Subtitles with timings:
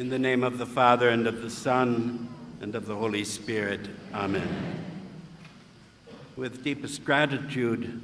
[0.00, 2.26] In the name of the Father, and of the Son,
[2.62, 3.80] and of the Holy Spirit.
[4.14, 4.48] Amen.
[6.36, 8.00] With deepest gratitude,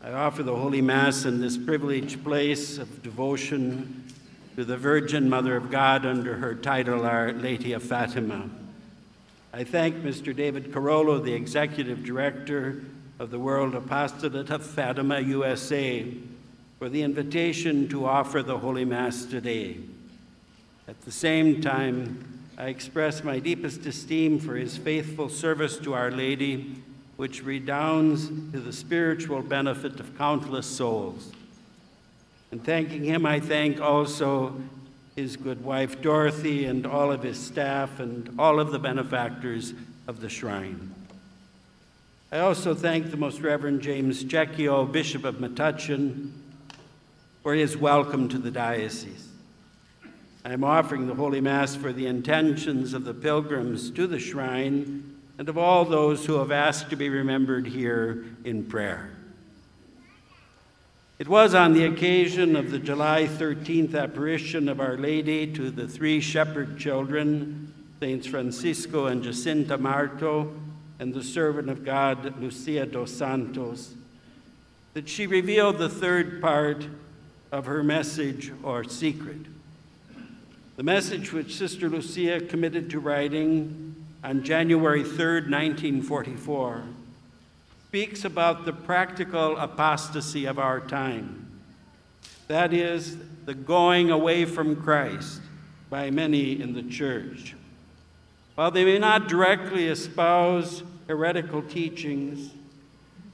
[0.00, 4.04] I offer the Holy Mass in this privileged place of devotion
[4.54, 8.48] to the Virgin Mother of God under her title, Our Lady of Fatima.
[9.52, 10.36] I thank Mr.
[10.36, 12.84] David Carollo, the Executive Director
[13.18, 16.06] of the World Apostolate of Fatima, USA,
[16.78, 19.78] for the invitation to offer the Holy Mass today.
[20.86, 26.10] At the same time, I express my deepest esteem for his faithful service to Our
[26.10, 26.76] Lady,
[27.16, 31.32] which redounds to the spiritual benefit of countless souls.
[32.50, 34.60] And thanking him, I thank also
[35.16, 39.72] his good wife Dorothy and all of his staff and all of the benefactors
[40.06, 40.94] of the shrine.
[42.30, 46.32] I also thank the Most Reverend James Checchio, Bishop of Metuchen,
[47.42, 49.23] for his welcome to the diocese.
[50.46, 55.16] I am offering the Holy Mass for the intentions of the pilgrims to the shrine
[55.38, 59.10] and of all those who have asked to be remembered here in prayer.
[61.18, 65.88] It was on the occasion of the July 13th apparition of Our Lady to the
[65.88, 70.52] three shepherd children, Saints Francisco and Jacinta Marto,
[70.98, 73.94] and the servant of God, Lucia dos Santos,
[74.92, 76.86] that she revealed the third part
[77.50, 79.38] of her message or secret.
[80.76, 83.94] The message which Sister Lucia committed to writing
[84.24, 86.82] on January 3, 1944,
[87.86, 91.60] speaks about the practical apostasy of our time.
[92.48, 95.42] That is, the going away from Christ
[95.90, 97.54] by many in the church.
[98.56, 102.50] While they may not directly espouse heretical teachings,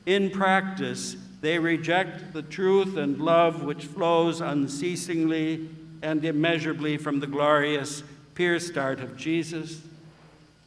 [0.04, 5.70] in practice, they reject the truth and love which flows unceasingly
[6.02, 8.02] and immeasurably from the glorious
[8.34, 9.82] pierced heart of Jesus,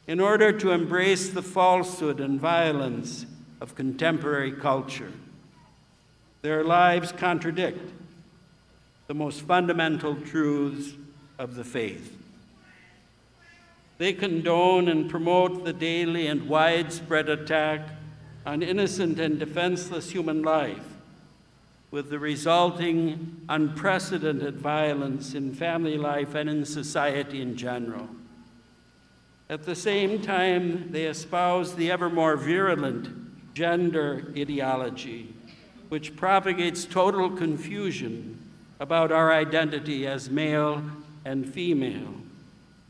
[0.08, 3.26] in order to embrace the falsehood and violence
[3.62, 5.12] of contemporary culture.
[6.42, 7.90] Their lives contradict
[9.08, 10.94] the most fundamental truths
[11.40, 12.18] of the faith.
[13.98, 17.88] They condone and promote the daily and widespread attack
[18.46, 20.93] on innocent and defenseless human life
[21.94, 28.10] with the resulting unprecedented violence in family life and in society in general.
[29.48, 35.36] At the same time, they espouse the ever more virulent gender ideology,
[35.90, 38.40] which propagates total confusion
[38.80, 40.84] about our identity as male
[41.26, 42.16] and female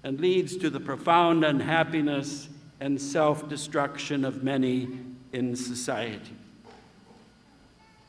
[0.06, 2.48] and leads to the profound unhappiness
[2.80, 4.88] and self destruction of many
[5.34, 6.38] in society.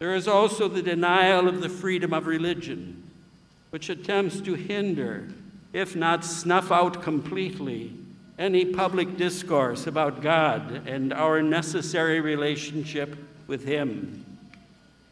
[0.05, 3.11] There is also the denial of the freedom of religion,
[3.71, 5.29] which attempts to hinder,
[5.73, 7.91] if not snuff out completely,
[8.39, 13.17] any public discourse about God and our necessary relationship
[13.47, 14.27] with Him.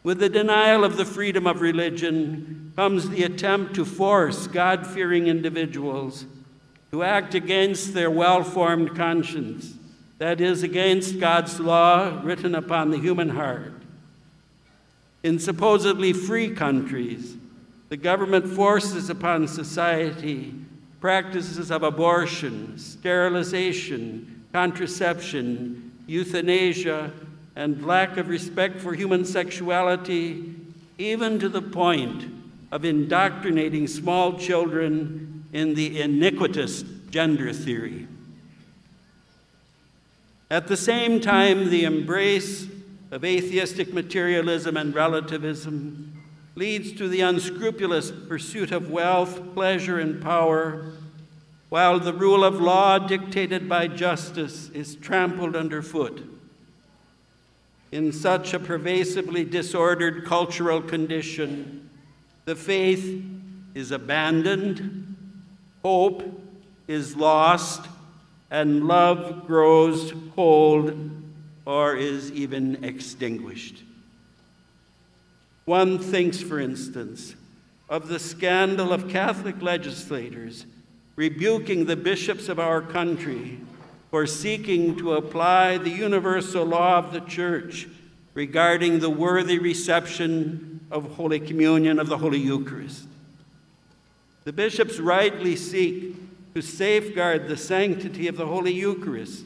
[0.03, 5.25] With the denial of the freedom of religion comes the attempt to force God fearing
[5.25, 6.27] individuals
[6.91, 9.73] to act against their well formed conscience,
[10.19, 13.73] that is, against God's law written upon the human heart.
[15.23, 17.37] In supposedly free countries,
[17.89, 20.53] the government forces upon society
[20.99, 27.11] practices of abortion, sterilization, contraception, euthanasia,
[27.55, 30.55] and lack of respect for human sexuality,
[30.97, 32.25] even to the point
[32.71, 38.07] of indoctrinating small children in the iniquitous gender theory.
[40.49, 42.67] At the same time, the embrace
[43.13, 46.19] of atheistic materialism and relativism
[46.55, 50.93] leads to the unscrupulous pursuit of wealth, pleasure, and power,
[51.69, 56.27] while the rule of law dictated by justice is trampled underfoot.
[57.91, 61.87] In such a pervasively disordered cultural condition,
[62.45, 63.23] the faith
[63.75, 65.15] is abandoned,
[65.83, 66.41] hope
[66.87, 67.85] is lost,
[68.49, 71.11] and love grows cold
[71.65, 73.83] or is even extinguished.
[75.65, 77.35] One thinks, for instance,
[77.89, 80.65] of the scandal of Catholic legislators
[81.15, 83.59] rebuking the bishops of our country
[84.09, 87.87] for seeking to apply the universal law of the Church
[88.33, 93.07] regarding the worthy reception of Holy Communion of the Holy Eucharist.
[94.43, 96.15] The bishops rightly seek
[96.53, 99.45] to safeguard the sanctity of the Holy Eucharist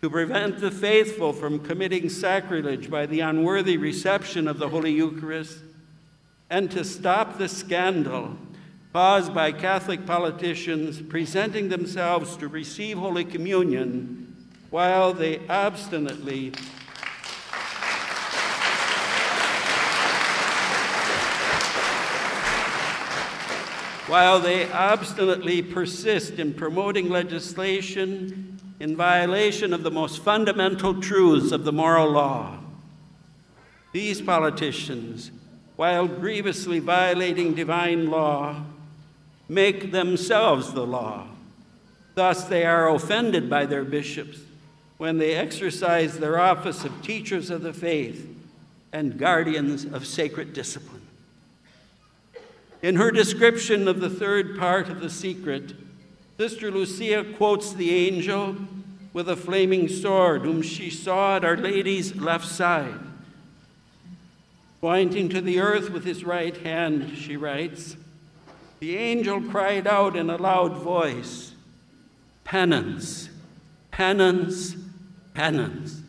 [0.00, 5.58] to prevent the faithful from committing sacrilege by the unworthy reception of the Holy Eucharist,
[6.50, 8.36] and to stop the scandal
[8.92, 14.34] caused by Catholic politicians presenting themselves to receive Holy Communion
[14.70, 16.52] while they obstinately
[24.08, 31.64] while they obstinately persist in promoting legislation in violation of the most fundamental truths of
[31.64, 32.58] the moral law.
[33.92, 35.30] These politicians,
[35.76, 38.62] while grievously violating divine law,
[39.48, 41.26] make themselves the law.
[42.14, 44.40] Thus, they are offended by their bishops
[44.98, 48.28] when they exercise their office of teachers of the faith
[48.92, 51.06] and guardians of sacred discipline.
[52.82, 55.72] In her description of the third part of the secret,
[56.38, 58.54] Sister Lucia quotes the angel
[59.12, 63.00] with a flaming sword whom she saw at Our Lady's left side.
[64.80, 67.96] Pointing to the earth with his right hand, she writes,
[68.78, 71.54] The angel cried out in a loud voice,
[72.44, 73.30] Penance,
[73.90, 74.76] penance,
[75.34, 76.02] penance.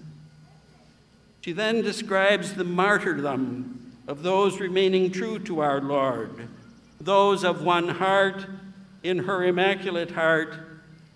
[1.41, 6.47] She then describes the martyrdom of those remaining true to our Lord
[7.01, 8.45] those of one heart
[9.03, 10.53] in her immaculate heart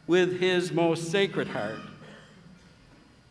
[0.07, 1.79] with his most sacred heart.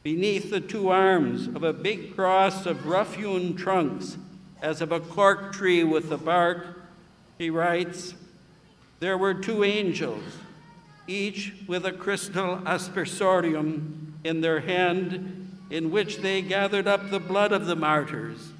[0.02, 4.16] Beneath the two arms of a big cross of rough hewn trunks,
[4.60, 6.82] as of a cork tree with the bark,
[7.38, 8.14] he writes,
[9.00, 10.22] there were two angels,
[11.06, 17.52] each with a crystal aspersorium in their hand, in which they gathered up the blood
[17.52, 18.52] of the martyrs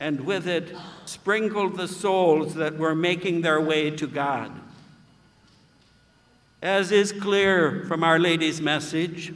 [0.00, 0.74] and with it
[1.04, 4.50] sprinkled the souls that were making their way to God.
[6.62, 9.32] As is clear from Our Lady's message,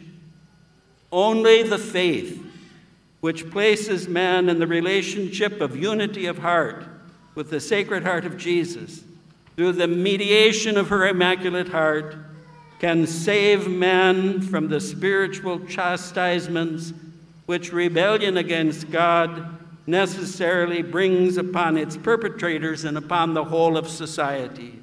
[1.10, 2.44] only the faith
[3.20, 6.84] which places man in the relationship of unity of heart
[7.34, 9.02] with the Sacred Heart of Jesus
[9.56, 12.16] through the mediation of her Immaculate Heart
[12.78, 16.92] can save man from the spiritual chastisements
[17.46, 24.80] which rebellion against God necessarily brings upon its perpetrators and upon the whole of society.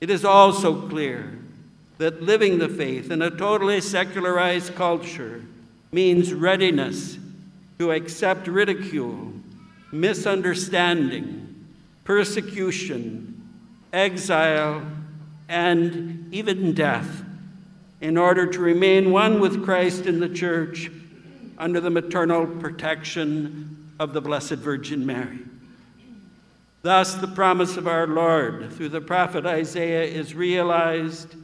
[0.00, 1.38] It is also clear
[1.98, 5.42] that living the faith in a totally secularized culture
[5.92, 7.18] means readiness
[7.78, 9.32] to accept ridicule,
[9.92, 11.66] misunderstanding,
[12.04, 13.48] persecution,
[13.92, 14.82] exile,
[15.48, 17.22] and even death
[18.00, 20.90] in order to remain one with Christ in the church
[21.58, 25.38] under the maternal protection of the Blessed Virgin Mary.
[26.86, 31.34] Thus, the promise of our Lord through the prophet Isaiah is realized.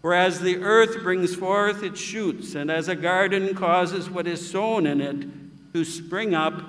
[0.00, 4.50] For as the earth brings forth its shoots, and as a garden causes what is
[4.50, 6.62] sown in it to spring up,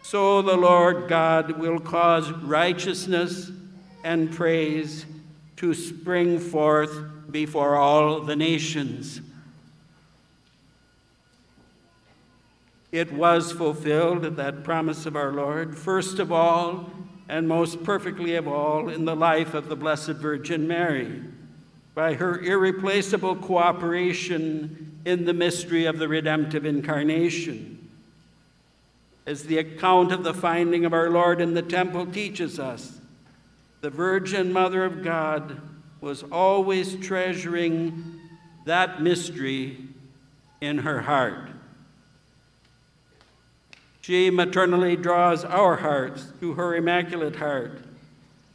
[0.00, 3.52] so the Lord God will cause righteousness
[4.02, 5.04] and praise
[5.56, 9.20] to spring forth before all the nations.
[12.92, 16.90] it was fulfilled, that promise of our Lord, first of all
[17.30, 21.22] and most perfectly of all in the life of the Blessed Virgin Mary,
[21.94, 27.88] by her irreplaceable cooperation in the mystery of the redemptive incarnation.
[29.26, 32.98] As the account of the finding of our Lord in the temple teaches us,
[33.80, 35.60] the Virgin Mother of God
[36.00, 38.18] was always treasuring
[38.64, 39.78] that mystery
[40.60, 41.49] in her heart.
[44.00, 47.82] She maternally draws our hearts to her immaculate heart,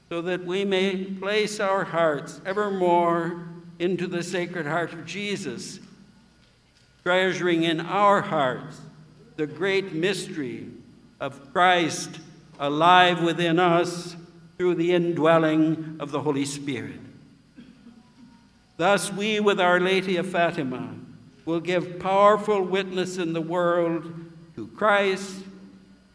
[0.09, 3.47] so that we may place our hearts evermore
[3.79, 5.79] into the sacred heart of Jesus,
[7.03, 8.81] treasuring in our hearts
[9.35, 10.67] the great mystery
[11.19, 12.19] of Christ
[12.59, 14.15] alive within us
[14.57, 16.99] through the indwelling of the Holy Spirit.
[18.77, 20.95] Thus, we, with Our Lady of Fatima,
[21.45, 24.24] will give powerful witness in the world
[24.55, 25.43] to Christ,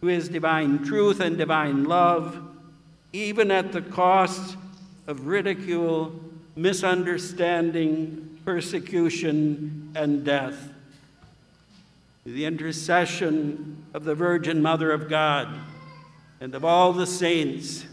[0.00, 2.40] who is divine truth and divine love,
[3.12, 4.56] even at the cost
[5.06, 6.18] of ridicule,
[6.56, 10.72] misunderstanding, persecution, and death.
[12.24, 15.48] The intercession of the Virgin Mother of God
[16.40, 17.84] and of all the saints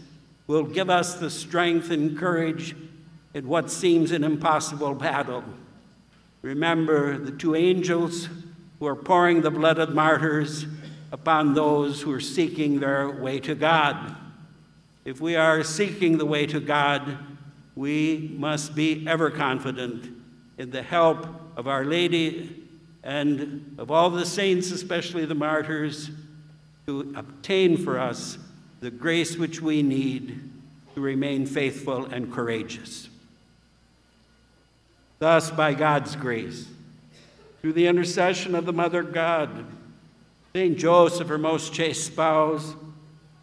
[0.46, 2.74] will give us the strength and courage
[3.34, 5.44] in what seems an impossible battle.
[6.40, 8.28] Remember the two angels
[8.78, 10.66] who are pouring the blood of martyrs
[11.10, 14.16] upon those who are seeking their way to God.
[15.04, 17.18] If we are seeking the way to God,
[17.74, 20.10] we must be ever confident
[20.58, 22.64] in the help of Our Lady
[23.02, 26.10] and of all the saints, especially the martyrs,
[26.86, 28.38] to obtain for us
[28.80, 30.50] the grace which we need
[30.94, 33.08] to remain faithful and courageous.
[35.18, 36.66] Thus, by God's grace,
[37.60, 39.64] through the intercession of the Mother God,
[40.52, 42.74] Saint Joseph, her most chaste spouse,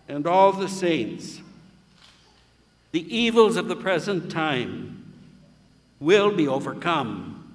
[0.07, 1.41] and all the saints,
[2.91, 5.13] the evils of the present time
[5.99, 7.53] will be overcome,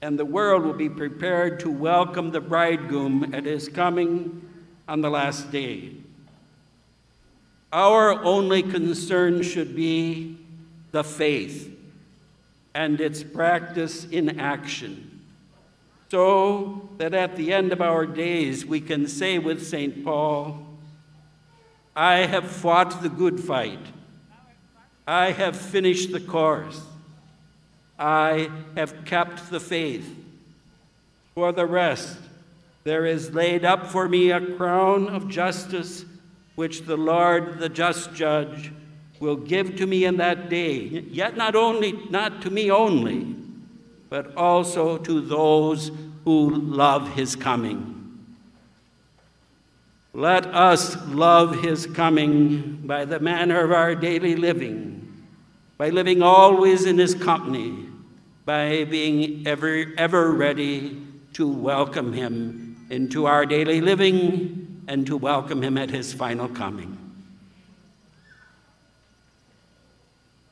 [0.00, 4.42] and the world will be prepared to welcome the bridegroom at his coming
[4.88, 5.92] on the last day.
[7.72, 10.38] Our only concern should be
[10.92, 11.72] the faith
[12.74, 15.15] and its practice in action,
[16.10, 20.04] so that at the end of our days we can say with St.
[20.04, 20.64] Paul,
[21.94, 23.80] I have fought the good fight,
[25.06, 26.82] I have finished the course,
[27.98, 30.22] I have kept the faith.
[31.34, 32.18] For the rest,
[32.84, 36.04] there is laid up for me a crown of justice
[36.54, 38.72] which the Lord, the just judge,
[39.20, 40.78] will give to me in that day,
[41.10, 43.34] yet not only not to me only,
[44.08, 45.90] but also to those
[46.24, 47.92] who love his coming.
[50.12, 55.24] Let us love his coming by the manner of our daily living,
[55.76, 57.86] by living always in his company,
[58.46, 61.02] by being ever, ever ready
[61.34, 67.05] to welcome him into our daily living and to welcome him at his final coming.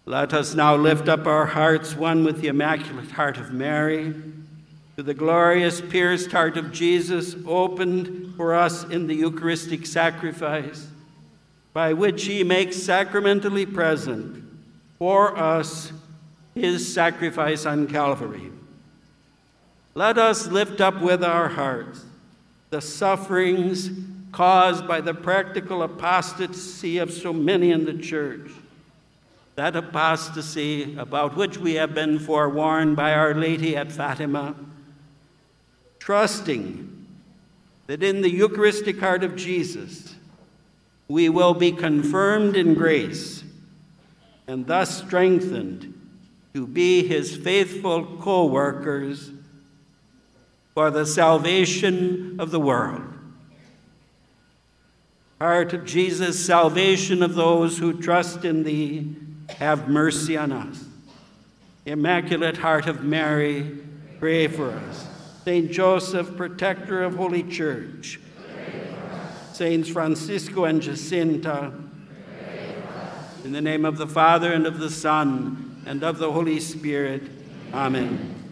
[0.06, 4.14] Let us now lift up our hearts, one with the Immaculate Heart of Mary,
[4.96, 10.88] to the glorious pierced heart of Jesus, opened for us in the Eucharistic sacrifice,
[11.72, 14.44] by which he makes sacramentally present
[14.98, 15.90] for us
[16.54, 18.50] his sacrifice on Calvary.
[19.94, 22.04] Let us lift up with our hearts
[22.70, 23.90] the sufferings
[24.32, 28.50] caused by the practical apostasy of so many in the church.
[29.56, 34.56] That apostasy about which we have been forewarned by Our Lady at Fatima,
[35.98, 37.06] trusting
[37.86, 40.14] that in the Eucharistic heart of Jesus
[41.06, 43.44] we will be confirmed in grace
[44.46, 45.92] and thus strengthened
[46.54, 49.30] to be his faithful co workers
[50.72, 53.02] for the salvation of the world.
[55.40, 59.16] Heart of Jesus, salvation of those who trust in thee,
[59.50, 60.84] have mercy on us.
[61.86, 63.78] Immaculate Heart of Mary,
[64.18, 65.06] pray for us.
[65.44, 68.20] Saint Joseph, protector of Holy Church.
[69.52, 71.72] Saints Francisco and Jacinta.
[73.44, 77.22] In the name of the Father, and of the Son, and of the Holy Spirit.
[77.72, 78.43] Amen.